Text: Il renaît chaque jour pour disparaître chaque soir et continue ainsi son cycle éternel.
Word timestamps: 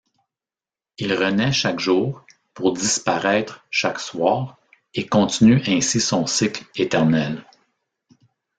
Il 0.97 1.13
renaît 1.13 1.51
chaque 1.51 1.79
jour 1.79 2.25
pour 2.55 2.73
disparaître 2.73 3.63
chaque 3.69 3.99
soir 3.99 4.57
et 4.95 5.05
continue 5.05 5.61
ainsi 5.67 5.99
son 6.01 6.25
cycle 6.25 6.63
éternel. 6.75 7.45